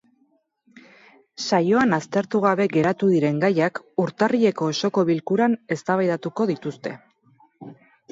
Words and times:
Saioan 1.47 1.97
aztertu 1.97 2.39
gabe 2.45 2.65
geratu 2.71 3.09
diren 3.15 3.37
gaiak 3.43 3.81
urtarrileko 4.05 4.71
osoko 4.73 5.03
bilkuran 5.11 5.55
eztabaidatuko 5.77 6.49
dituzte. 6.53 6.95